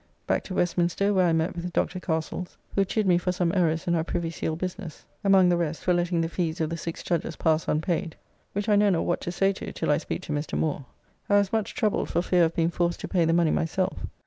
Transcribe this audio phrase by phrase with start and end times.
[0.25, 1.99] Back to Westminster, where I met with Dr.
[1.99, 5.83] Castles, who chidd me for some errors in our Privy Seal business; among the rest,
[5.83, 8.15] for letting the fees of the six judges pass unpaid,
[8.53, 10.57] which I know not what to say to, till I speak to Mr.
[10.57, 10.85] Moore.
[11.29, 13.99] I was much troubled, for fear of being forced to pay the money myself.